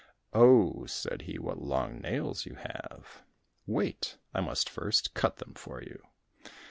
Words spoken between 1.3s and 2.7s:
"what long nails you